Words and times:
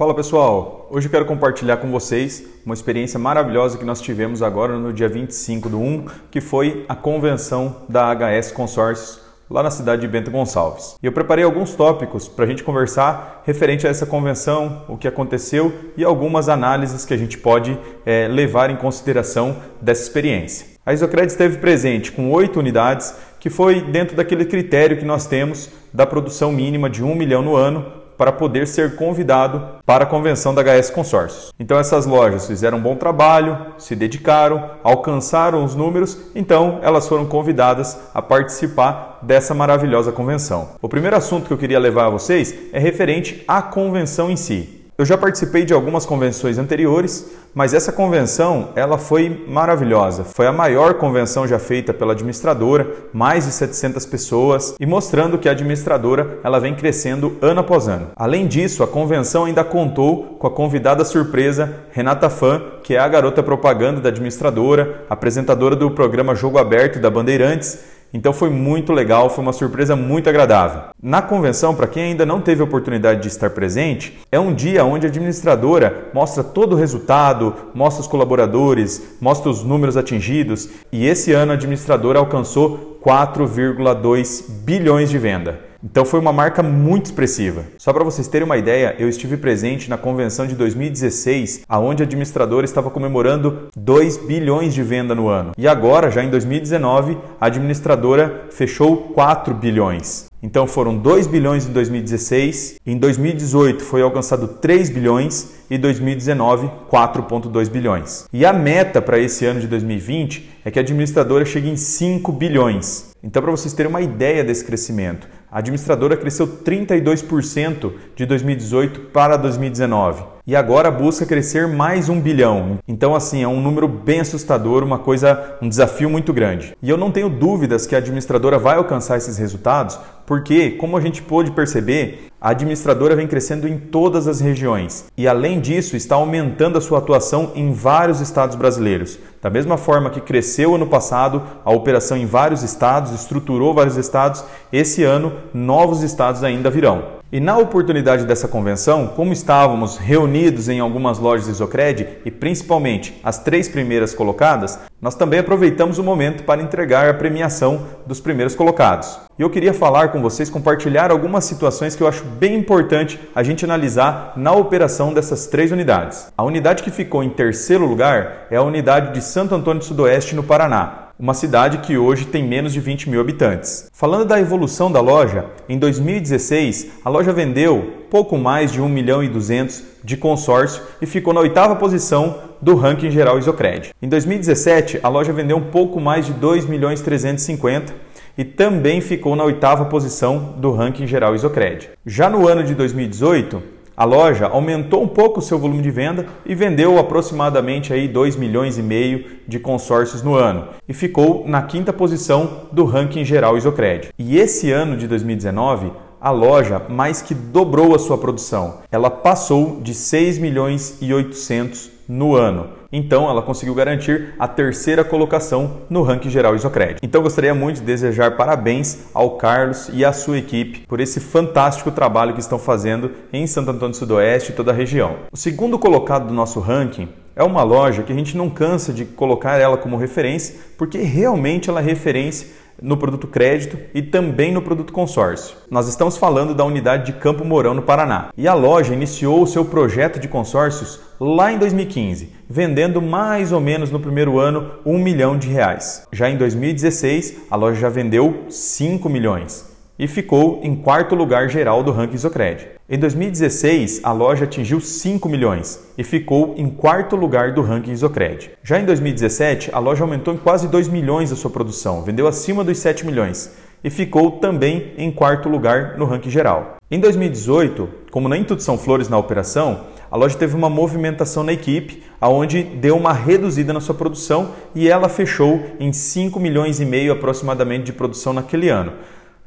Fala 0.00 0.14
pessoal, 0.14 0.88
hoje 0.90 1.08
eu 1.08 1.10
quero 1.10 1.26
compartilhar 1.26 1.76
com 1.76 1.90
vocês 1.90 2.42
uma 2.64 2.74
experiência 2.74 3.18
maravilhosa 3.18 3.76
que 3.76 3.84
nós 3.84 4.00
tivemos 4.00 4.42
agora 4.42 4.78
no 4.78 4.94
dia 4.94 5.10
25 5.10 5.68
do 5.68 5.78
1, 5.78 6.06
que 6.30 6.40
foi 6.40 6.86
a 6.88 6.94
convenção 6.94 7.82
da 7.86 8.10
HS 8.14 8.50
Consórcios 8.50 9.20
lá 9.50 9.62
na 9.62 9.70
cidade 9.70 10.00
de 10.00 10.08
Bento 10.08 10.30
Gonçalves. 10.30 10.96
E 11.02 11.04
eu 11.04 11.12
preparei 11.12 11.44
alguns 11.44 11.74
tópicos 11.74 12.28
para 12.28 12.46
a 12.46 12.48
gente 12.48 12.64
conversar 12.64 13.42
referente 13.44 13.86
a 13.86 13.90
essa 13.90 14.06
convenção, 14.06 14.86
o 14.88 14.96
que 14.96 15.06
aconteceu 15.06 15.70
e 15.98 16.02
algumas 16.02 16.48
análises 16.48 17.04
que 17.04 17.12
a 17.12 17.18
gente 17.18 17.36
pode 17.36 17.78
é, 18.06 18.26
levar 18.26 18.70
em 18.70 18.76
consideração 18.76 19.54
dessa 19.82 20.02
experiência. 20.02 20.66
A 20.86 20.94
Isocred 20.94 21.30
esteve 21.30 21.58
presente 21.58 22.10
com 22.10 22.30
oito 22.30 22.58
unidades, 22.58 23.14
que 23.38 23.50
foi 23.50 23.82
dentro 23.82 24.16
daquele 24.16 24.46
critério 24.46 24.96
que 24.96 25.04
nós 25.04 25.26
temos 25.26 25.68
da 25.92 26.06
produção 26.06 26.50
mínima 26.50 26.88
de 26.88 27.04
um 27.04 27.14
milhão 27.14 27.42
no 27.42 27.54
ano 27.54 27.99
para 28.20 28.32
poder 28.32 28.66
ser 28.66 28.96
convidado 28.96 29.80
para 29.86 30.04
a 30.04 30.06
convenção 30.06 30.54
da 30.54 30.62
HS 30.62 30.90
Consórcios. 30.90 31.54
Então 31.58 31.78
essas 31.78 32.04
lojas 32.04 32.46
fizeram 32.46 32.76
um 32.76 32.82
bom 32.82 32.94
trabalho, 32.94 33.56
se 33.78 33.96
dedicaram, 33.96 34.72
alcançaram 34.84 35.64
os 35.64 35.74
números, 35.74 36.18
então 36.34 36.80
elas 36.82 37.08
foram 37.08 37.24
convidadas 37.24 37.98
a 38.12 38.20
participar 38.20 39.20
dessa 39.22 39.54
maravilhosa 39.54 40.12
convenção. 40.12 40.68
O 40.82 40.88
primeiro 40.88 41.16
assunto 41.16 41.46
que 41.46 41.52
eu 41.54 41.56
queria 41.56 41.78
levar 41.78 42.08
a 42.08 42.10
vocês 42.10 42.54
é 42.74 42.78
referente 42.78 43.42
à 43.48 43.62
convenção 43.62 44.30
em 44.30 44.36
si. 44.36 44.79
Eu 45.00 45.06
já 45.06 45.16
participei 45.16 45.64
de 45.64 45.72
algumas 45.72 46.04
convenções 46.04 46.58
anteriores, 46.58 47.26
mas 47.54 47.72
essa 47.72 47.90
convenção 47.90 48.68
ela 48.76 48.98
foi 48.98 49.46
maravilhosa. 49.48 50.24
Foi 50.24 50.46
a 50.46 50.52
maior 50.52 50.92
convenção 50.92 51.48
já 51.48 51.58
feita 51.58 51.94
pela 51.94 52.12
administradora, 52.12 52.86
mais 53.10 53.46
de 53.46 53.52
700 53.52 54.04
pessoas, 54.04 54.74
e 54.78 54.84
mostrando 54.84 55.38
que 55.38 55.48
a 55.48 55.52
administradora 55.52 56.38
ela 56.44 56.60
vem 56.60 56.74
crescendo 56.74 57.34
ano 57.40 57.60
após 57.60 57.88
ano. 57.88 58.08
Além 58.14 58.46
disso, 58.46 58.82
a 58.82 58.86
convenção 58.86 59.46
ainda 59.46 59.64
contou 59.64 60.36
com 60.38 60.46
a 60.46 60.50
convidada 60.50 61.02
surpresa 61.02 61.76
Renata 61.92 62.28
Fã, 62.28 62.62
que 62.82 62.94
é 62.94 62.98
a 62.98 63.08
garota 63.08 63.42
propaganda 63.42 64.02
da 64.02 64.10
administradora, 64.10 65.06
apresentadora 65.08 65.74
do 65.74 65.90
programa 65.90 66.34
Jogo 66.34 66.58
Aberto 66.58 66.98
da 67.00 67.08
Bandeirantes 67.08 67.99
então 68.12 68.32
foi 68.32 68.50
muito 68.50 68.92
legal, 68.92 69.30
foi 69.30 69.42
uma 69.42 69.52
surpresa 69.52 69.94
muito 69.94 70.28
agradável. 70.28 70.90
Na 71.02 71.22
convenção, 71.22 71.74
para 71.74 71.86
quem 71.86 72.04
ainda 72.04 72.26
não 72.26 72.40
teve 72.40 72.60
a 72.60 72.64
oportunidade 72.64 73.22
de 73.22 73.28
estar 73.28 73.50
presente, 73.50 74.18
é 74.30 74.38
um 74.38 74.52
dia 74.52 74.84
onde 74.84 75.06
a 75.06 75.08
administradora 75.08 76.08
mostra 76.12 76.42
todo 76.42 76.74
o 76.74 76.78
resultado, 76.78 77.54
mostra 77.74 78.02
os 78.02 78.08
colaboradores, 78.08 79.16
mostra 79.20 79.50
os 79.50 79.62
números 79.62 79.96
atingidos 79.96 80.68
e 80.92 81.06
esse 81.06 81.32
ano 81.32 81.52
a 81.52 81.54
administradora 81.54 82.18
alcançou 82.18 82.98
4,2 83.04 84.50
bilhões 84.64 85.08
de 85.08 85.18
venda. 85.18 85.69
Então 85.82 86.04
foi 86.04 86.20
uma 86.20 86.32
marca 86.32 86.62
muito 86.62 87.06
expressiva. 87.06 87.64
Só 87.78 87.90
para 87.90 88.04
vocês 88.04 88.28
terem 88.28 88.44
uma 88.44 88.58
ideia, 88.58 88.94
eu 88.98 89.08
estive 89.08 89.38
presente 89.38 89.88
na 89.88 89.96
convenção 89.96 90.46
de 90.46 90.54
2016, 90.54 91.62
aonde 91.66 92.02
a 92.02 92.06
administradora 92.06 92.66
estava 92.66 92.90
comemorando 92.90 93.68
2 93.74 94.18
bilhões 94.18 94.74
de 94.74 94.82
venda 94.82 95.14
no 95.14 95.28
ano. 95.28 95.52
E 95.56 95.66
agora, 95.66 96.10
já 96.10 96.22
em 96.22 96.28
2019, 96.28 97.16
a 97.40 97.46
administradora 97.46 98.48
fechou 98.50 99.08
4 99.14 99.54
bilhões. 99.54 100.30
Então 100.42 100.66
foram 100.66 100.96
2 100.96 101.26
bilhões 101.26 101.66
em 101.66 101.72
2016, 101.72 102.76
em 102.86 102.96
2018 102.96 103.84
foi 103.84 104.00
alcançado 104.00 104.48
3 104.48 104.88
bilhões 104.88 105.50
e 105.70 105.76
2019 105.76 106.70
4.2 106.90 107.68
bilhões. 107.68 108.24
E 108.32 108.46
a 108.46 108.52
meta 108.52 109.02
para 109.02 109.18
esse 109.18 109.44
ano 109.44 109.60
de 109.60 109.68
2020 109.68 110.60
é 110.64 110.70
que 110.70 110.78
a 110.78 110.82
administradora 110.82 111.44
chegue 111.44 111.68
em 111.68 111.76
5 111.76 112.32
bilhões. 112.32 113.10
Então 113.22 113.42
para 113.42 113.50
vocês 113.50 113.74
terem 113.74 113.90
uma 113.90 114.00
ideia 114.00 114.42
desse 114.42 114.64
crescimento, 114.64 115.28
a 115.50 115.58
administradora 115.58 116.16
cresceu 116.16 116.46
32% 116.46 117.92
de 118.14 118.26
2018 118.26 119.00
para 119.12 119.36
2019 119.36 120.39
e 120.46 120.56
agora 120.56 120.90
busca 120.90 121.26
crescer 121.26 121.68
mais 121.68 122.08
um 122.08 122.20
bilhão. 122.20 122.78
Então, 122.88 123.14
assim, 123.14 123.42
é 123.42 123.48
um 123.48 123.60
número 123.60 123.86
bem 123.86 124.20
assustador, 124.20 124.82
uma 124.82 124.98
coisa, 124.98 125.56
um 125.60 125.68
desafio 125.68 126.08
muito 126.08 126.32
grande. 126.32 126.74
E 126.82 126.88
eu 126.88 126.96
não 126.96 127.10
tenho 127.10 127.28
dúvidas 127.28 127.86
que 127.86 127.94
a 127.94 127.98
administradora 127.98 128.58
vai 128.58 128.76
alcançar 128.76 129.16
esses 129.16 129.38
resultados, 129.38 129.98
porque, 130.26 130.70
como 130.70 130.96
a 130.96 131.00
gente 131.00 131.22
pôde 131.22 131.50
perceber, 131.50 132.30
a 132.40 132.50
administradora 132.50 133.14
vem 133.14 133.26
crescendo 133.26 133.68
em 133.68 133.76
todas 133.76 134.26
as 134.26 134.40
regiões 134.40 135.04
e, 135.16 135.28
além 135.28 135.60
disso, 135.60 135.94
está 135.94 136.14
aumentando 136.14 136.78
a 136.78 136.80
sua 136.80 136.98
atuação 136.98 137.52
em 137.54 137.72
vários 137.72 138.20
estados 138.20 138.56
brasileiros. 138.56 139.18
Da 139.42 139.50
mesma 139.50 139.76
forma 139.76 140.08
que 140.08 140.20
cresceu 140.20 140.74
ano 140.74 140.86
passado 140.86 141.42
a 141.64 141.70
operação 141.70 142.16
em 142.16 142.24
vários 142.24 142.62
estados, 142.62 143.12
estruturou 143.12 143.74
vários 143.74 143.96
estados, 143.96 144.42
esse 144.72 145.02
ano 145.02 145.32
novos 145.52 146.02
estados 146.02 146.42
ainda 146.42 146.70
virão. 146.70 147.19
E 147.32 147.38
na 147.38 147.56
oportunidade 147.56 148.24
dessa 148.24 148.48
convenção, 148.48 149.06
como 149.06 149.32
estávamos 149.32 149.96
reunidos 149.96 150.68
em 150.68 150.80
algumas 150.80 151.20
lojas 151.20 151.46
Isocred 151.46 152.08
e 152.24 152.30
principalmente 152.30 153.20
as 153.22 153.38
três 153.38 153.68
primeiras 153.68 154.12
colocadas, 154.12 154.80
nós 155.00 155.14
também 155.14 155.38
aproveitamos 155.38 155.98
o 155.98 156.02
momento 156.02 156.42
para 156.42 156.60
entregar 156.60 157.08
a 157.08 157.14
premiação 157.14 157.86
dos 158.04 158.20
primeiros 158.20 158.56
colocados. 158.56 159.16
E 159.38 159.42
eu 159.42 159.48
queria 159.48 159.72
falar 159.72 160.08
com 160.08 160.20
vocês, 160.20 160.50
compartilhar 160.50 161.12
algumas 161.12 161.44
situações 161.44 161.94
que 161.94 162.02
eu 162.02 162.08
acho 162.08 162.24
bem 162.24 162.56
importante 162.56 163.20
a 163.32 163.44
gente 163.44 163.64
analisar 163.64 164.32
na 164.34 164.50
operação 164.50 165.14
dessas 165.14 165.46
três 165.46 165.70
unidades. 165.70 166.32
A 166.36 166.42
unidade 166.42 166.82
que 166.82 166.90
ficou 166.90 167.22
em 167.22 167.30
terceiro 167.30 167.86
lugar 167.86 168.48
é 168.50 168.56
a 168.56 168.62
unidade 168.62 169.14
de 169.14 169.22
Santo 169.22 169.54
Antônio 169.54 169.78
do 169.78 169.84
Sudoeste, 169.84 170.34
no 170.34 170.42
Paraná 170.42 171.09
uma 171.20 171.34
cidade 171.34 171.78
que 171.78 171.98
hoje 171.98 172.24
tem 172.24 172.42
menos 172.42 172.72
de 172.72 172.80
20 172.80 173.10
mil 173.10 173.20
habitantes. 173.20 173.90
Falando 173.92 174.24
da 174.24 174.40
evolução 174.40 174.90
da 174.90 175.02
loja, 175.02 175.44
em 175.68 175.78
2016 175.78 176.92
a 177.04 177.10
loja 177.10 177.30
vendeu 177.30 178.06
pouco 178.10 178.38
mais 178.38 178.72
de 178.72 178.80
1 178.80 178.88
milhão 178.88 179.22
e 179.22 179.28
200 179.28 179.82
de 180.02 180.16
consórcio 180.16 180.82
e 181.00 181.04
ficou 181.04 181.34
na 181.34 181.40
oitava 181.40 181.76
posição 181.76 182.38
do 182.62 182.74
ranking 182.74 183.10
geral 183.10 183.38
Isocred. 183.38 183.90
Em 184.00 184.08
2017 184.08 185.00
a 185.02 185.08
loja 185.10 185.30
vendeu 185.30 185.58
um 185.58 185.64
pouco 185.64 186.00
mais 186.00 186.24
de 186.24 186.32
2 186.32 186.64
milhões 186.64 187.02
350 187.02 187.92
e 188.38 188.42
também 188.42 189.02
ficou 189.02 189.36
na 189.36 189.44
oitava 189.44 189.84
posição 189.84 190.54
do 190.56 190.72
ranking 190.72 191.06
geral 191.06 191.34
Isocred. 191.34 191.90
Já 192.06 192.30
no 192.30 192.48
ano 192.48 192.64
de 192.64 192.74
2018 192.74 193.62
a 194.00 194.04
loja 194.06 194.46
aumentou 194.46 195.02
um 195.02 195.06
pouco 195.06 195.40
o 195.40 195.42
seu 195.42 195.58
volume 195.58 195.82
de 195.82 195.90
venda 195.90 196.24
e 196.46 196.54
vendeu 196.54 196.98
aproximadamente 196.98 197.92
aí 197.92 198.08
2 198.08 198.34
milhões 198.34 198.78
e 198.78 198.82
meio 198.82 199.26
de 199.46 199.58
consórcios 199.58 200.22
no 200.22 200.34
ano 200.34 200.68
e 200.88 200.94
ficou 200.94 201.46
na 201.46 201.60
quinta 201.60 201.92
posição 201.92 202.62
do 202.72 202.86
ranking 202.86 203.26
geral 203.26 203.58
Isocred. 203.58 204.08
E 204.18 204.38
esse 204.38 204.72
ano 204.72 204.96
de 204.96 205.06
2019, 205.06 205.92
a 206.18 206.30
loja 206.30 206.80
mais 206.88 207.20
que 207.20 207.34
dobrou 207.34 207.94
a 207.94 207.98
sua 207.98 208.16
produção. 208.16 208.78
Ela 208.90 209.10
passou 209.10 209.82
de 209.82 209.92
6 209.92 210.38
milhões 210.38 210.96
e 211.02 211.12
800 211.12 211.90
no 212.08 212.34
ano. 212.34 212.79
Então, 212.92 213.30
ela 213.30 213.40
conseguiu 213.40 213.72
garantir 213.72 214.34
a 214.36 214.48
terceira 214.48 215.04
colocação 215.04 215.82
no 215.88 216.02
ranking 216.02 216.28
geral 216.28 216.56
Isocred. 216.56 216.96
Então, 217.00 217.22
gostaria 217.22 217.54
muito 217.54 217.76
de 217.76 217.82
desejar 217.82 218.36
parabéns 218.36 219.06
ao 219.14 219.36
Carlos 219.36 219.88
e 219.92 220.04
à 220.04 220.12
sua 220.12 220.38
equipe 220.38 220.80
por 220.88 220.98
esse 220.98 221.20
fantástico 221.20 221.92
trabalho 221.92 222.34
que 222.34 222.40
estão 222.40 222.58
fazendo 222.58 223.12
em 223.32 223.46
Santo 223.46 223.70
Antônio 223.70 223.92
do 223.92 223.96
Sudoeste 223.96 224.50
e 224.50 224.54
toda 224.56 224.72
a 224.72 224.74
região. 224.74 225.16
O 225.30 225.36
segundo 225.36 225.78
colocado 225.78 226.26
do 226.26 226.34
nosso 226.34 226.58
ranking 226.58 227.08
é 227.36 227.44
uma 227.44 227.62
loja 227.62 228.02
que 228.02 228.12
a 228.12 228.16
gente 228.16 228.36
não 228.36 228.50
cansa 228.50 228.92
de 228.92 229.04
colocar 229.04 229.56
ela 229.56 229.76
como 229.76 229.96
referência, 229.96 230.56
porque 230.76 230.98
realmente 230.98 231.70
ela 231.70 231.80
é 231.80 231.84
referência 231.84 232.48
no 232.82 232.96
produto 232.96 233.26
crédito 233.26 233.78
e 233.94 234.02
também 234.02 234.52
no 234.52 234.62
produto 234.62 234.92
consórcio. 234.92 235.56
Nós 235.70 235.88
estamos 235.88 236.16
falando 236.16 236.54
da 236.54 236.64
unidade 236.64 237.06
de 237.06 237.18
Campo 237.18 237.44
Mourão, 237.44 237.74
no 237.74 237.82
Paraná. 237.82 238.30
E 238.36 238.46
a 238.48 238.54
loja 238.54 238.94
iniciou 238.94 239.42
o 239.42 239.46
seu 239.46 239.64
projeto 239.64 240.18
de 240.18 240.28
consórcios 240.28 241.00
lá 241.18 241.52
em 241.52 241.58
2015, 241.58 242.32
vendendo 242.48 243.00
mais 243.00 243.52
ou 243.52 243.60
menos 243.60 243.90
no 243.90 244.00
primeiro 244.00 244.38
ano 244.38 244.72
um 244.84 244.98
milhão 244.98 245.38
de 245.38 245.48
reais. 245.48 246.06
Já 246.12 246.28
em 246.28 246.36
2016, 246.36 247.42
a 247.50 247.56
loja 247.56 247.80
já 247.80 247.88
vendeu 247.88 248.44
5 248.48 249.08
milhões 249.08 249.69
e 250.00 250.08
ficou 250.08 250.60
em 250.62 250.74
quarto 250.74 251.14
lugar 251.14 251.50
geral 251.50 251.82
do 251.82 251.92
ranking 251.92 252.14
Isocred. 252.14 252.68
Em 252.88 252.98
2016, 252.98 254.00
a 254.02 254.10
loja 254.12 254.44
atingiu 254.44 254.80
5 254.80 255.28
milhões 255.28 255.78
e 255.98 256.02
ficou 256.02 256.54
em 256.56 256.70
quarto 256.70 257.14
lugar 257.14 257.52
do 257.52 257.60
ranking 257.60 257.92
Isocred. 257.92 258.50
Já 258.62 258.80
em 258.80 258.86
2017, 258.86 259.68
a 259.74 259.78
loja 259.78 260.02
aumentou 260.02 260.32
em 260.32 260.38
quase 260.38 260.68
2 260.68 260.88
milhões 260.88 261.30
a 261.30 261.36
sua 261.36 261.50
produção, 261.50 262.02
vendeu 262.02 262.26
acima 262.26 262.64
dos 262.64 262.78
7 262.78 263.04
milhões 263.04 263.54
e 263.84 263.90
ficou 263.90 264.32
também 264.32 264.92
em 264.96 265.12
quarto 265.12 265.50
lugar 265.50 265.98
no 265.98 266.06
ranking 266.06 266.30
geral. 266.30 266.76
Em 266.90 266.98
2018, 266.98 267.86
como 268.10 268.26
nem 268.26 268.42
tudo 268.42 268.62
são 268.62 268.78
flores 268.78 269.10
na 269.10 269.18
operação, 269.18 269.82
a 270.10 270.16
loja 270.16 270.36
teve 270.36 270.56
uma 270.56 270.70
movimentação 270.70 271.44
na 271.44 271.52
equipe, 271.52 272.02
aonde 272.18 272.62
deu 272.62 272.96
uma 272.96 273.12
reduzida 273.12 273.72
na 273.72 273.80
sua 273.80 273.94
produção 273.94 274.52
e 274.74 274.88
ela 274.88 275.10
fechou 275.10 275.62
em 275.78 275.92
5 275.92 276.40
milhões 276.40 276.80
e 276.80 276.86
meio 276.86 277.12
aproximadamente 277.12 277.84
de 277.84 277.92
produção 277.92 278.32
naquele 278.32 278.70
ano. 278.70 278.92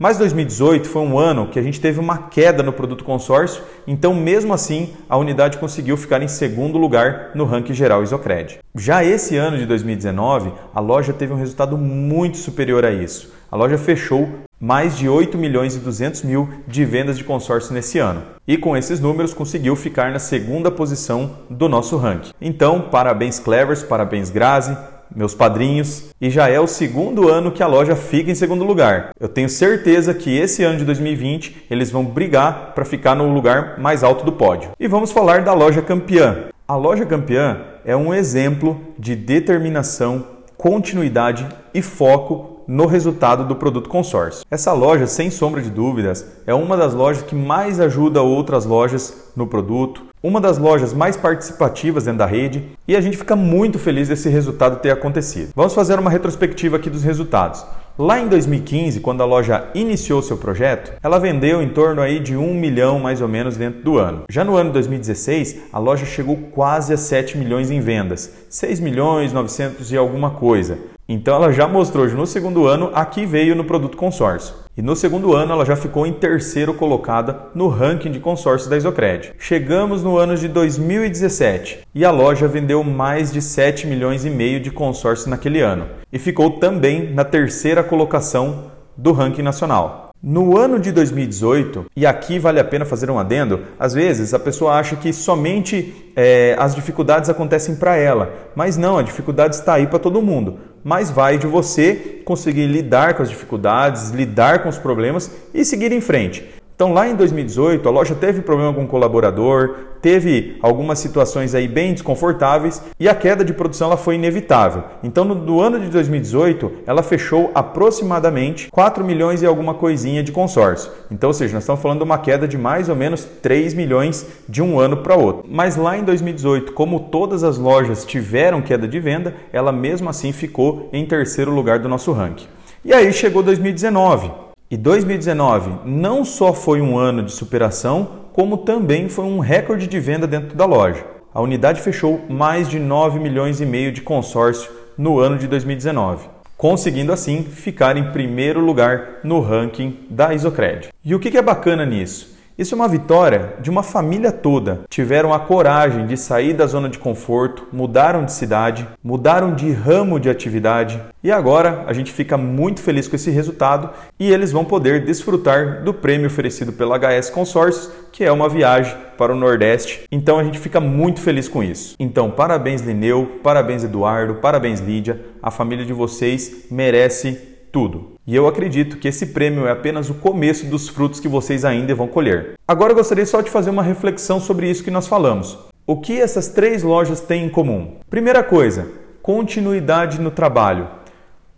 Mas 0.03 0.17
2018 0.17 0.89
foi 0.89 1.01
um 1.01 1.17
ano 1.17 1.47
que 1.47 1.57
a 1.57 1.61
gente 1.61 1.79
teve 1.79 1.97
uma 1.97 2.17
queda 2.17 2.61
no 2.61 2.73
produto 2.73 3.05
consórcio, 3.05 3.63
então 3.87 4.13
mesmo 4.13 4.53
assim 4.53 4.89
a 5.07 5.15
unidade 5.15 5.57
conseguiu 5.57 5.95
ficar 5.95 6.21
em 6.21 6.27
segundo 6.27 6.77
lugar 6.77 7.31
no 7.33 7.45
ranking 7.45 7.73
geral 7.73 8.03
Isocred. 8.03 8.59
Já 8.75 9.01
esse 9.01 9.37
ano 9.37 9.57
de 9.57 9.65
2019, 9.65 10.51
a 10.75 10.81
loja 10.81 11.13
teve 11.13 11.31
um 11.31 11.37
resultado 11.37 11.77
muito 11.77 12.35
superior 12.35 12.83
a 12.83 12.91
isso. 12.91 13.31
A 13.49 13.55
loja 13.55 13.77
fechou 13.77 14.27
mais 14.59 14.97
de 14.97 15.07
8 15.07 15.37
milhões 15.37 15.75
e 15.75 15.79
200 15.79 16.23
mil 16.23 16.49
de 16.67 16.83
vendas 16.83 17.17
de 17.17 17.23
consórcio 17.23 17.73
nesse 17.73 17.97
ano. 17.97 18.23
E 18.45 18.57
com 18.57 18.75
esses 18.75 18.99
números 18.99 19.33
conseguiu 19.33 19.73
ficar 19.73 20.11
na 20.11 20.19
segunda 20.19 20.69
posição 20.69 21.31
do 21.49 21.69
nosso 21.69 21.95
ranking. 21.95 22.31
Então, 22.41 22.81
parabéns 22.81 23.39
Clevers, 23.39 23.83
parabéns 23.83 24.29
Grazi, 24.29 24.77
meus 25.15 25.33
padrinhos, 25.33 26.09
e 26.19 26.29
já 26.29 26.49
é 26.49 26.59
o 26.59 26.67
segundo 26.67 27.29
ano 27.29 27.51
que 27.51 27.63
a 27.63 27.67
loja 27.67 27.95
fica 27.95 28.31
em 28.31 28.35
segundo 28.35 28.63
lugar. 28.63 29.11
Eu 29.19 29.27
tenho 29.27 29.49
certeza 29.49 30.13
que 30.13 30.35
esse 30.35 30.63
ano 30.63 30.77
de 30.77 30.85
2020 30.85 31.65
eles 31.69 31.91
vão 31.91 32.03
brigar 32.05 32.73
para 32.73 32.85
ficar 32.85 33.15
no 33.15 33.33
lugar 33.33 33.79
mais 33.79 34.03
alto 34.03 34.25
do 34.25 34.31
pódio. 34.31 34.71
E 34.79 34.87
vamos 34.87 35.11
falar 35.11 35.43
da 35.43 35.53
loja 35.53 35.81
campeã. 35.81 36.45
A 36.67 36.75
loja 36.75 37.05
campeã 37.05 37.61
é 37.85 37.95
um 37.95 38.13
exemplo 38.13 38.79
de 38.97 39.15
determinação, 39.15 40.25
continuidade 40.57 41.45
e 41.73 41.81
foco 41.81 42.52
no 42.67 42.85
resultado 42.85 43.45
do 43.45 43.55
produto 43.55 43.89
consórcio. 43.89 44.45
Essa 44.49 44.73
loja, 44.73 45.07
sem 45.07 45.29
sombra 45.29 45.61
de 45.61 45.69
dúvidas, 45.69 46.25
é 46.45 46.53
uma 46.53 46.77
das 46.77 46.93
lojas 46.93 47.23
que 47.23 47.35
mais 47.35 47.79
ajuda 47.79 48.21
outras 48.21 48.65
lojas 48.65 49.31
no 49.35 49.47
produto, 49.47 50.03
uma 50.21 50.39
das 50.39 50.57
lojas 50.57 50.93
mais 50.93 51.17
participativas 51.17 52.05
dentro 52.05 52.19
da 52.19 52.25
rede 52.25 52.63
e 52.87 52.95
a 52.95 53.01
gente 53.01 53.17
fica 53.17 53.35
muito 53.35 53.77
feliz 53.77 54.07
desse 54.07 54.29
resultado 54.29 54.79
ter 54.79 54.91
acontecido. 54.91 55.51
Vamos 55.55 55.73
fazer 55.73 55.99
uma 55.99 56.09
retrospectiva 56.09 56.77
aqui 56.77 56.89
dos 56.89 57.03
resultados. 57.03 57.65
Lá 57.97 58.19
em 58.19 58.27
2015, 58.27 59.01
quando 59.01 59.21
a 59.21 59.25
loja 59.25 59.69
iniciou 59.75 60.21
seu 60.23 60.35
projeto, 60.35 60.93
ela 61.03 61.19
vendeu 61.19 61.61
em 61.61 61.69
torno 61.69 62.01
aí 62.01 62.19
de 62.19 62.35
um 62.35 62.51
milhão 62.51 62.99
mais 62.99 63.21
ou 63.21 63.27
menos 63.27 63.55
dentro 63.55 63.83
do 63.83 63.99
ano. 63.99 64.23
Já 64.27 64.43
no 64.43 64.55
ano 64.55 64.69
de 64.69 64.73
2016, 64.73 65.65
a 65.71 65.77
loja 65.77 66.03
chegou 66.03 66.35
quase 66.51 66.91
a 66.91 66.97
7 66.97 67.37
milhões 67.37 67.69
em 67.69 67.79
vendas, 67.79 68.33
6 68.49 68.79
milhões 68.79 69.31
900 69.31 69.91
e 69.91 69.97
alguma 69.97 70.31
coisa. 70.31 70.92
Então 71.07 71.35
ela 71.35 71.51
já 71.51 71.67
mostrou 71.67 72.07
no 72.07 72.25
segundo 72.25 72.65
ano 72.65 72.89
aqui 72.93 73.25
veio 73.25 73.55
no 73.55 73.65
produto 73.65 73.97
consórcio. 73.97 74.55
E 74.75 74.81
no 74.81 74.95
segundo 74.95 75.35
ano 75.35 75.51
ela 75.51 75.65
já 75.65 75.75
ficou 75.75 76.07
em 76.07 76.13
terceiro 76.13 76.73
colocada 76.73 77.47
no 77.53 77.67
ranking 77.67 78.09
de 78.09 78.19
consórcios 78.19 78.69
da 78.69 78.77
Isocred. 78.77 79.33
Chegamos 79.37 80.01
no 80.01 80.17
ano 80.17 80.37
de 80.37 80.47
2017 80.47 81.79
e 81.93 82.05
a 82.05 82.09
loja 82.09 82.47
vendeu 82.47 82.83
mais 82.83 83.31
de 83.31 83.41
7 83.41 83.85
milhões 83.85 84.25
e 84.25 84.29
meio 84.29 84.59
de 84.59 84.71
consórcios 84.71 85.27
naquele 85.27 85.59
ano 85.59 85.87
e 86.11 86.17
ficou 86.17 86.51
também 86.51 87.13
na 87.13 87.25
terceira 87.25 87.83
colocação 87.83 88.71
do 88.95 89.11
ranking 89.11 89.41
nacional. 89.41 90.03
No 90.25 90.57
ano 90.57 90.79
de 90.79 90.89
2018, 90.93 91.87
e 91.97 92.05
aqui 92.05 92.39
vale 92.39 92.57
a 92.57 92.63
pena 92.63 92.85
fazer 92.85 93.11
um 93.11 93.19
adendo, 93.19 93.59
às 93.77 93.93
vezes 93.93 94.33
a 94.33 94.39
pessoa 94.39 94.75
acha 94.75 94.95
que 94.95 95.11
somente 95.11 96.13
é, 96.15 96.55
as 96.57 96.73
dificuldades 96.73 97.29
acontecem 97.29 97.75
para 97.75 97.97
ela, 97.97 98.31
mas 98.55 98.77
não, 98.77 98.97
a 98.97 99.01
dificuldade 99.01 99.55
está 99.55 99.73
aí 99.73 99.85
para 99.85 99.99
todo 99.99 100.21
mundo. 100.21 100.59
Mas 100.83 101.09
vai 101.09 101.37
de 101.37 101.47
você 101.47 102.21
conseguir 102.25 102.67
lidar 102.67 103.13
com 103.13 103.23
as 103.23 103.29
dificuldades, 103.29 104.09
lidar 104.11 104.63
com 104.63 104.69
os 104.69 104.77
problemas 104.77 105.31
e 105.53 105.63
seguir 105.63 105.91
em 105.91 106.01
frente. 106.01 106.62
Então, 106.75 106.91
lá 106.91 107.07
em 107.07 107.15
2018, 107.15 107.87
a 107.87 107.91
loja 107.91 108.15
teve 108.15 108.41
problema 108.41 108.73
com 108.73 108.83
o 108.83 108.87
colaborador, 108.87 109.75
teve 110.01 110.57
algumas 110.61 110.97
situações 110.97 111.53
aí 111.53 111.67
bem 111.67 111.93
desconfortáveis 111.93 112.81
e 112.99 113.07
a 113.07 113.13
queda 113.13 113.45
de 113.45 113.53
produção 113.53 113.87
ela 113.87 113.97
foi 113.97 114.15
inevitável. 114.15 114.83
Então, 115.03 115.23
no 115.23 115.35
do 115.35 115.61
ano 115.61 115.79
de 115.79 115.87
2018, 115.87 116.71
ela 116.87 117.03
fechou 117.03 117.51
aproximadamente 117.53 118.69
4 118.71 119.03
milhões 119.05 119.43
e 119.43 119.45
alguma 119.45 119.75
coisinha 119.75 120.23
de 120.23 120.31
consórcio. 120.31 120.91
Então, 121.11 121.29
ou 121.29 121.33
seja, 121.33 121.53
nós 121.53 121.63
estamos 121.63 121.81
falando 121.81 121.99
de 121.99 122.05
uma 122.05 122.17
queda 122.17 122.47
de 122.47 122.57
mais 122.57 122.89
ou 122.89 122.95
menos 122.95 123.23
3 123.23 123.75
milhões 123.75 124.25
de 124.49 124.61
um 124.61 124.79
ano 124.79 124.97
para 124.97 125.15
outro. 125.15 125.45
Mas 125.47 125.77
lá 125.77 125.95
em 125.95 126.03
2018, 126.03 126.73
como 126.73 126.99
todas 126.99 127.43
as 127.43 127.57
lojas 127.57 128.03
tiveram 128.03 128.61
queda 128.63 128.87
de 128.87 128.99
venda, 128.99 129.35
ela 129.53 129.71
mesmo 129.71 130.09
assim 130.09 130.31
ficou 130.31 130.89
em 130.91 131.05
terceiro 131.05 131.51
lugar 131.51 131.77
do 131.77 131.87
nosso 131.87 132.11
ranking. 132.11 132.47
E 132.83 132.91
aí 132.91 133.13
chegou 133.13 133.43
2019. 133.43 134.52
E 134.73 134.77
2019 134.77 135.71
não 135.85 136.25
só 136.25 136.51
foi 136.51 136.81
um 136.81 136.97
ano 136.97 137.21
de 137.21 137.31
superação, 137.31 138.09
como 138.33 138.57
também 138.57 139.07
foi 139.07 139.23
um 139.23 139.37
recorde 139.37 139.85
de 139.85 139.99
venda 139.99 140.25
dentro 140.25 140.57
da 140.57 140.65
loja. 140.65 141.05
A 141.31 141.39
unidade 141.39 141.79
fechou 141.79 142.25
mais 142.27 142.67
de 142.67 142.79
9 142.79 143.19
milhões 143.19 143.61
e 143.61 143.67
meio 143.67 143.91
de 143.91 144.01
consórcio 144.01 144.71
no 144.97 145.19
ano 145.19 145.37
de 145.37 145.47
2019, 145.47 146.27
conseguindo 146.57 147.13
assim 147.13 147.43
ficar 147.43 147.97
em 147.97 148.11
primeiro 148.11 148.59
lugar 148.61 149.19
no 149.23 149.41
ranking 149.41 150.07
da 150.09 150.33
Isocred. 150.33 150.89
E 151.05 151.13
o 151.13 151.19
que 151.19 151.37
é 151.37 151.41
bacana 151.43 151.85
nisso? 151.85 152.32
Isso 152.55 152.75
é 152.75 152.77
uma 152.77 152.87
vitória 152.87 153.55
de 153.59 153.69
uma 153.69 153.81
família 153.81 154.31
toda. 154.31 154.81
Tiveram 154.87 155.33
a 155.33 155.39
coragem 155.39 156.05
de 156.05 156.15
sair 156.15 156.53
da 156.53 156.67
zona 156.67 156.87
de 156.87 156.99
conforto, 156.99 157.67
mudaram 157.71 158.23
de 158.23 158.31
cidade, 158.31 158.87
mudaram 159.03 159.55
de 159.55 159.71
ramo 159.71 160.19
de 160.19 160.29
atividade 160.29 161.01
e 161.23 161.31
agora 161.31 161.83
a 161.87 161.93
gente 161.93 162.11
fica 162.11 162.37
muito 162.37 162.81
feliz 162.81 163.07
com 163.07 163.15
esse 163.15 163.31
resultado 163.31 163.89
e 164.19 164.31
eles 164.31 164.51
vão 164.51 164.63
poder 164.63 165.03
desfrutar 165.03 165.83
do 165.83 165.93
prêmio 165.93 166.27
oferecido 166.27 166.71
pela 166.71 166.97
HS 166.99 167.31
Consórcios, 167.31 167.91
que 168.11 168.23
é 168.23 168.31
uma 168.31 168.47
viagem 168.47 168.95
para 169.17 169.33
o 169.33 169.35
Nordeste. 169.35 170.03
Então 170.11 170.37
a 170.37 170.43
gente 170.43 170.59
fica 170.59 170.79
muito 170.79 171.21
feliz 171.21 171.47
com 171.47 171.63
isso. 171.63 171.95
Então, 171.99 172.29
parabéns 172.29 172.81
Lineu, 172.81 173.39
parabéns 173.41 173.83
Eduardo, 173.83 174.35
parabéns 174.35 174.79
Lídia. 174.79 175.19
A 175.41 175.49
família 175.49 175.85
de 175.85 175.93
vocês 175.93 176.65
merece 176.69 177.33
tudo. 177.71 178.12
E 178.25 178.33
eu 178.33 178.47
acredito 178.47 178.97
que 178.97 179.09
esse 179.09 179.27
prêmio 179.27 179.67
é 179.67 179.71
apenas 179.71 180.09
o 180.09 180.13
começo 180.13 180.65
dos 180.67 180.87
frutos 180.87 181.19
que 181.19 181.27
vocês 181.27 181.65
ainda 181.65 181.93
vão 181.93 182.07
colher. 182.07 182.53
Agora 182.65 182.93
eu 182.93 182.95
gostaria 182.95 183.25
só 183.25 183.41
de 183.41 183.49
fazer 183.49 183.69
uma 183.69 183.83
reflexão 183.83 184.39
sobre 184.39 184.69
isso 184.69 184.81
que 184.83 184.89
nós 184.89 185.07
falamos. 185.07 185.57
O 185.85 185.99
que 185.99 186.21
essas 186.21 186.47
três 186.47 186.83
lojas 186.83 187.19
têm 187.19 187.43
em 187.43 187.49
comum? 187.49 187.97
Primeira 188.09 188.41
coisa, 188.41 188.87
continuidade 189.21 190.21
no 190.21 190.31
trabalho. 190.31 190.87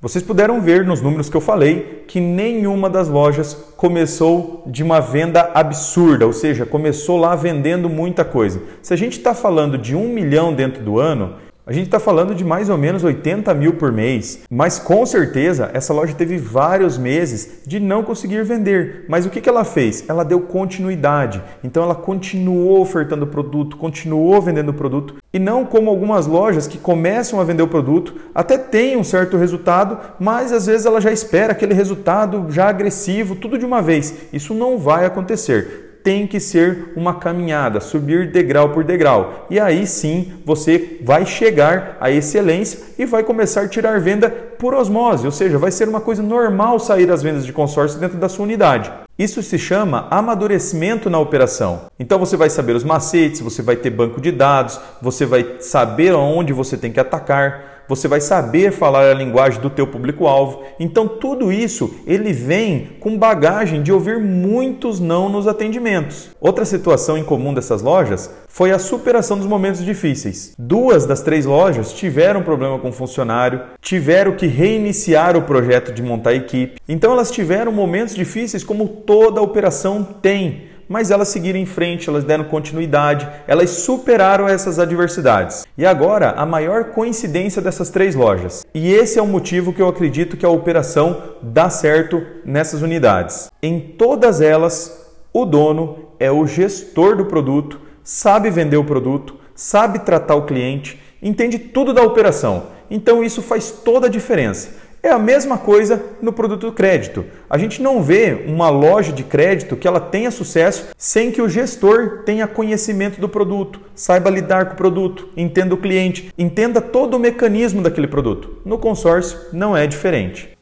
Vocês 0.02 0.24
puderam 0.24 0.60
ver 0.60 0.84
nos 0.84 1.02
números 1.02 1.30
que 1.30 1.38
eu 1.38 1.42
falei 1.42 2.04
que 2.08 2.20
nenhuma 2.20 2.90
das 2.90 3.08
lojas 3.08 3.54
começou 3.78 4.64
de 4.66 4.82
uma 4.82 5.00
venda 5.00 5.52
absurda, 5.54 6.26
ou 6.26 6.34
seja, 6.34 6.66
começou 6.66 7.18
lá 7.18 7.36
vendendo 7.36 7.88
muita 7.88 8.26
coisa. 8.26 8.62
Se 8.82 8.92
a 8.92 8.98
gente 8.98 9.18
está 9.18 9.36
falando 9.36 9.78
de 9.78 9.96
um 9.96 10.08
milhão 10.08 10.52
dentro 10.52 10.84
do 10.84 11.00
ano, 11.00 11.36
a 11.68 11.74
gente 11.74 11.86
está 11.86 12.00
falando 12.00 12.36
de 12.36 12.46
mais 12.46 12.70
ou 12.70 12.78
menos 12.78 13.04
80 13.04 13.52
mil 13.56 13.74
por 13.74 13.92
mês, 13.92 14.42
mas 14.52 14.78
com 14.78 15.04
certeza 15.04 15.72
essa 15.74 15.94
loja 15.94 16.14
teve 16.14 16.38
vários 16.38 16.96
meses 16.96 17.62
de 17.66 17.80
não 17.80 18.04
conseguir 18.04 18.44
vender. 18.44 19.06
Mas 19.10 19.26
o 19.26 19.32
que, 19.32 19.42
que 19.42 19.50
ela 19.50 19.64
fez? 19.64 20.06
Ela 20.08 20.24
deu 20.24 20.42
continuidade. 20.42 21.42
Então 21.64 21.82
ela 21.82 21.96
continuou 21.96 22.82
ofertando 22.82 23.26
produto, 23.26 23.78
continuou 23.78 24.40
vendendo 24.40 24.74
produto 24.74 25.16
e 25.34 25.40
não 25.40 25.66
como 25.66 25.90
algumas 25.90 26.28
lojas 26.28 26.68
que 26.68 26.78
começam 26.78 27.42
a 27.42 27.44
vender 27.44 27.64
o 27.64 27.68
produto, 27.68 28.16
até 28.34 28.58
tem 28.58 28.96
um 28.96 29.04
certo 29.04 29.36
resultado, 29.36 29.98
mas 30.20 30.52
às 30.52 30.68
vezes 30.68 30.86
ela 30.86 31.02
já 31.02 31.12
espera 31.12 31.52
aquele 31.52 31.74
resultado 31.74 32.46
já 32.50 32.70
agressivo, 32.70 33.36
tudo 33.36 33.58
de 33.58 33.66
uma 33.66 33.82
vez. 33.82 34.14
Isso 34.32 34.54
não 34.54 34.78
vai 34.78 35.04
acontecer 35.06 35.85
tem 36.06 36.28
que 36.28 36.40
ser 36.40 36.94
uma 36.96 37.16
caminhada, 37.16 37.82
subir 37.82 38.32
degrau 38.32 38.70
por 38.70 38.84
degrau. 38.84 39.48
E 39.50 39.60
aí 39.60 39.88
sim 39.88 40.34
você 40.46 41.00
vai 41.02 41.26
chegar 41.26 41.98
à 42.00 42.12
excelência 42.12 42.80
e 43.00 43.08
vai 43.08 43.24
começar 43.24 43.62
a 43.62 43.68
tirar 43.68 44.00
venda 44.00 44.30
por 44.30 44.76
osmose, 44.76 45.26
ou 45.26 45.32
seja, 45.32 45.58
vai 45.58 45.72
ser 45.72 45.90
uma 45.90 46.00
coisa 46.00 46.22
normal 46.22 46.80
sair 46.80 47.12
as 47.12 47.24
vendas 47.24 47.44
de 47.44 47.52
consórcio 47.52 48.00
dentro 48.00 48.20
da 48.20 48.30
sua 48.30 48.46
unidade. 48.46 48.92
Isso 49.18 49.42
se 49.42 49.58
chama 49.58 50.08
amadurecimento 50.12 51.10
na 51.10 51.18
operação. 51.18 51.88
Então 52.00 52.20
você 52.20 52.38
vai 52.38 52.52
saber 52.52 52.76
os 52.76 52.84
macetes, 52.84 53.42
você 53.42 53.64
vai 53.64 53.76
ter 53.76 53.90
banco 53.90 54.22
de 54.22 54.32
dados, 54.32 54.80
você 55.02 55.26
vai 55.26 55.56
saber 55.60 56.14
aonde 56.14 56.54
você 56.54 56.78
tem 56.78 56.92
que 56.92 57.00
atacar 57.00 57.75
você 57.88 58.08
vai 58.08 58.22
saber 58.22 58.72
falar 58.72 59.10
a 59.10 59.14
linguagem 59.14 59.62
do 59.62 59.70
teu 59.70 59.88
público-alvo. 59.88 60.64
Então 60.80 61.08
tudo 61.08 61.52
isso 61.52 61.96
ele 62.06 62.34
vem 62.34 62.98
com 63.00 63.18
bagagem 63.18 63.82
de 63.82 63.92
ouvir 63.92 64.20
muitos 64.20 65.00
não 65.00 65.30
nos 65.30 65.48
atendimentos. 65.48 66.30
Outra 66.40 66.66
situação 66.66 67.18
em 67.18 67.24
comum 67.24 67.54
dessas 67.54 67.82
lojas 67.82 68.30
foi 68.48 68.72
a 68.72 68.80
superação 68.80 69.38
dos 69.38 69.48
momentos 69.48 69.84
difíceis. 69.84 70.54
Duas 70.58 71.06
das 71.06 71.22
três 71.22 71.46
lojas 71.46 71.92
tiveram 71.92 72.42
problema 72.42 72.80
com 72.80 72.90
o 72.90 72.94
funcionário, 72.94 73.62
tiveram 73.82 74.34
que 74.34 74.48
reiniciar 74.48 75.36
o 75.36 75.42
projeto 75.42 75.92
de 75.92 76.02
montar 76.02 76.30
a 76.30 76.36
equipe. 76.36 76.80
Então 76.88 77.12
elas 77.12 77.32
tiveram 77.32 77.72
momentos 77.72 78.16
difíceis 78.16 78.64
como 78.64 78.88
toda 78.88 79.42
operação 79.42 80.04
tem 80.04 80.75
mas 80.88 81.12
elas 81.12 81.28
seguiram 81.28 81.60
em 81.60 81.66
frente, 81.66 82.10
elas 82.10 82.24
deram 82.24 82.44
continuidade, 82.44 83.28
elas 83.48 83.70
superaram 83.70 84.48
essas 84.48 84.80
adversidades. 84.80 85.66
E 85.78 85.86
agora, 85.86 86.32
a 86.32 86.46
maior 86.46 86.86
coincidência 86.86 87.62
dessas 87.62 87.90
três 87.90 88.16
lojas. 88.16 88.66
E 88.74 88.92
esse 88.92 89.20
é 89.20 89.22
o 89.22 89.28
motivo 89.28 89.74
que 89.74 89.82
eu 89.82 89.88
acredito 89.88 90.38
que 90.38 90.46
a 90.46 90.50
operação 90.50 91.22
dá 91.42 91.70
certo 91.70 92.22
nessas 92.46 92.82
unidades. 92.82 93.50
Em 93.62 93.80
todas 93.80 94.42
elas, 94.42 95.14
o 95.34 95.46
dono 95.46 96.10
é 96.20 96.32
o 96.32 96.48
gestor 96.48 97.16
do 97.16 97.26
produto, 97.26 97.80
sabe 98.04 98.50
vender 98.50 98.78
o 98.78 98.84
produto, 98.84 99.36
sabe 99.54 100.00
tratar 100.00 100.36
o 100.36 100.46
cliente, 100.46 101.02
entende 101.22 101.58
tudo 101.58 101.94
da 101.94 102.04
operação. 102.04 102.68
Então 102.90 103.24
isso 103.24 103.42
faz 103.42 103.72
toda 103.72 104.08
a 104.08 104.10
diferença. 104.10 104.85
É 105.06 105.12
a 105.12 105.20
mesma 105.20 105.56
coisa 105.56 106.04
no 106.20 106.34
produto 106.34 106.72
crédito. 106.72 107.24
A 107.48 107.60
gente 107.60 107.80
não 107.80 108.02
vê 108.02 108.44
uma 108.48 108.72
loja 108.72 109.14
de 109.14 109.24
crédito 109.24 109.76
que 109.76 109.88
ela 109.88 110.00
tenha 110.00 110.32
sucesso 110.32 110.88
sem 110.98 111.30
que 111.30 111.44
o 111.44 111.48
gestor 111.48 112.24
tenha 112.26 112.48
conhecimento 112.48 113.22
do 113.22 113.30
produto, 113.30 113.80
saiba 113.94 114.32
lidar 114.32 114.66
com 114.66 114.74
o 114.74 114.78
produto, 114.78 115.30
entenda 115.38 115.76
o 115.76 115.78
cliente, 115.78 116.34
entenda 116.36 116.82
todo 116.82 117.18
o 117.18 117.20
mecanismo 117.20 117.84
daquele 117.84 118.08
produto. 118.08 118.58
No 118.66 118.80
consórcio 118.80 119.38
não 119.54 119.78
é 119.78 119.86
diferente. 119.86 120.55